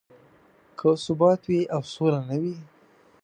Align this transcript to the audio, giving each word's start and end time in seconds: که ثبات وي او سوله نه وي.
که 0.79 0.89
ثبات 1.05 1.41
وي 1.49 1.61
او 1.75 1.81
سوله 1.93 2.21
نه 2.29 2.37
وي. 2.41 2.55